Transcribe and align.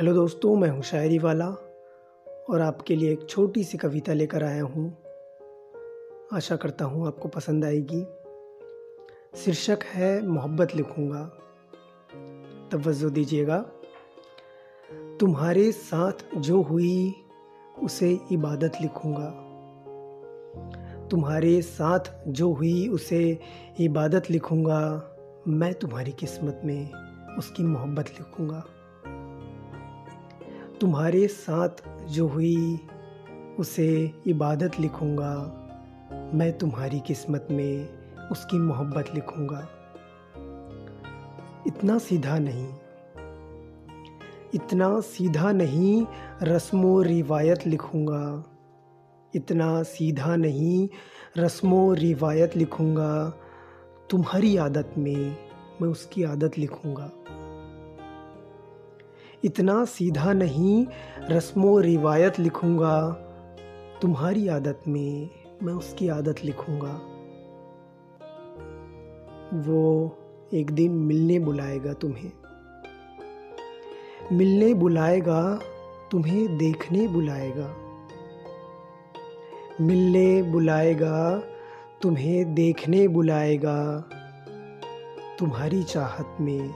Hello 0.00 0.14
दोस्तों, 0.14 0.56
मैं 0.56 0.68
हूँ 0.68 0.82
शायरी 0.82 1.18
वाला 1.18 1.48
और 2.50 2.60
आपके 2.60 2.96
लिए 2.96 3.12
एक 3.12 3.28
छोटी 3.28 3.64
सी 3.64 3.78
कविता 3.78 4.12
लेकर 4.12 4.44
आया 4.44 4.62
हूँ। 4.62 4.96
आशा 6.32 6.56
करता 6.56 6.84
हूँ 6.84 7.06
आपको 7.06 7.28
पसंद 7.28 7.64
आएगी। 7.64 8.06
शीर्षक 9.36 9.78
है, 9.84 10.26
मोहब्बत 10.26 10.68
लिखूँगा। 10.76 11.24
तवज्जो 12.72 13.10
दीजिएगा। 13.10 13.58
तुम्हारे 15.20 15.72
साथ 15.72 16.12
जो 16.36 16.62
हुई, 16.62 17.14
उसे 17.82 18.20
इबादत 18.32 18.72
लिखूँगा। 18.82 19.30
तुम्हारे 21.08 21.62
साथ 21.62 22.00
जो 22.28 22.52
हुई, 22.52 22.88
उसे 22.88 23.38
इबादत 23.80 24.30
लिखूँगा। 24.30 25.14
मैं 25.48 25.74
तुम्हारी 25.74 26.12
किस्मत 26.12 26.60
में 26.64 26.92
उसकी 27.38 27.62
मोहब्बत 27.62 28.08
लिखूँगा। 28.08 28.64
तुम्हारे 30.80 31.26
साथ 31.26 31.68
जो 32.08 32.26
हुई, 32.28 32.80
उसे 33.58 34.14
इबादत 34.26 34.80
लिखूँगा। 34.80 35.56
मैं 36.34 36.58
तुम्हारी 36.58 37.00
किस्मत 37.00 37.48
में 37.50 37.88
उसकी 38.28 38.58
मोहब्बत 38.58 39.04
लिखूँगा। 39.14 39.68
इतना 41.66 41.98
सीधा 41.98 42.38
नहीं। 42.38 42.74
इतना 44.54 45.00
सीधा 45.00 45.52
नहीं 45.52 46.06
रस्मो 46.42 47.02
रिवायत 47.02 47.66
लिखूँगा। 47.66 48.44
इतना 49.34 49.82
सीधा 49.82 50.36
नहीं 50.36 50.88
रस्मो 51.38 51.94
रिवायत 51.94 52.56
लिखूँगा। 52.56 53.34
तुम्हारी 54.10 54.56
आदत 54.56 54.94
में 54.98 55.36
मैं 55.82 55.88
उसकी 55.88 56.22
आदत 56.22 56.58
लिखूँगा। 56.58 57.10
इतना 59.44 59.84
सीधा 59.84 60.32
नहीं 60.32 60.86
रस्मो 61.30 61.80
रिवायत 61.80 62.38
लिखूँगा। 62.38 63.10
तुम्हारी 64.02 64.48
आदत 64.48 64.80
में 64.88 65.30
मैं 65.62 65.72
उसकी 65.72 66.08
आदत 66.08 66.34
लिखूँगा। 66.44 67.00
वो 69.54 70.16
एक 70.52 70.70
दिन 70.70 70.92
मिलने 70.92 71.38
बुलाएगा 71.38 71.92
तुम्हें। 71.92 72.32
मिलने 74.32 74.74
बुलाएगा, 74.74 75.60
तुम्हें 76.10 76.58
देखने 76.58 77.08
बुलाएगा। 77.08 77.76
मिलने 79.80 80.42
बुलाएगा, 80.42 81.42
तुम्हें 82.02 82.54
देखने 82.54 83.08
बुलाएगा। 83.08 84.08
तुम्हारी 85.38 85.82
चाहत 85.82 86.36
में 86.40 86.74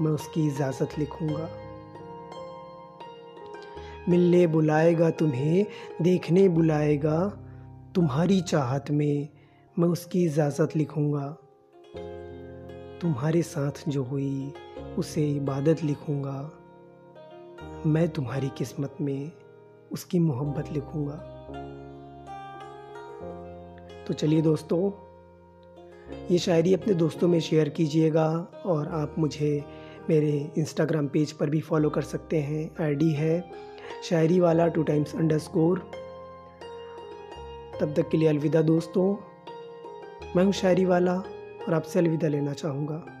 मैं 0.00 0.10
उसकी 0.10 0.46
इजाज़त 0.46 0.88
लिखूँगा। 0.98 1.48
मिलने 4.08 4.46
बुलाएगा 4.46 5.10
तुम्हें, 5.10 5.66
देखने 6.02 6.48
बुलाएगा 6.48 7.28
तुम्हारी 7.94 8.40
चाहत 8.40 8.90
में। 8.90 9.28
मैं 9.78 9.88
उसकी 9.88 10.24
इजाज़त 10.24 10.76
लिखूँगा। 10.76 11.36
तुम्हारे 13.00 13.42
साथ 13.42 13.88
जो 13.88 14.02
हुई, 14.02 14.52
उसे 14.98 15.30
इबादत 15.30 15.84
लिखूँगा। 15.84 16.52
मैं 17.86 18.08
तुम्हारी 18.08 18.48
किस्मत 18.48 18.96
में 19.00 19.32
उसकी 19.92 20.18
मोहब्बत 20.18 20.72
लिखूँगा। 20.72 21.34
तो 24.06 24.14
चलिए 24.14 24.42
दोस्तों, 24.42 24.90
ये 26.30 26.38
शायरी 26.38 26.74
अपने 26.74 26.94
दोस्तों 26.94 27.28
में 27.28 27.40
शेयर 27.40 27.68
कीजिएगा 27.68 28.46
और 28.66 28.88
आप 28.88 29.14
मुझे 29.18 29.64
मेरे 30.10 30.52
इंस्टाग्राम 30.58 31.08
पेज 31.08 31.32
पर 31.32 31.50
भी 31.50 31.60
फॉलो 31.60 31.90
कर 31.90 32.02
सकते 32.02 32.36
हैं। 32.36 32.84
आईडी 32.84 33.12
है 33.12 33.50
शायरी 34.02 34.40
वाला 34.40 34.66
टू 34.66 34.82
टाइम्स 34.82 35.14
अंडर 35.14 35.38
स्कोर 35.38 35.78
तब 37.80 37.94
तक 37.94 38.08
के 38.08 38.16
लिए 38.16 38.28
अलविदा 38.28 38.62
दोस्तों। 38.62 39.16
मैं 40.36 40.44
हूँ 40.44 40.52
शायरी 40.52 40.84
वाला 40.84 41.14
और 41.68 41.74
आपसे 41.74 41.98
अलविदा 41.98 42.28
लेना 42.28 42.52
चाहूँगा। 42.52 43.17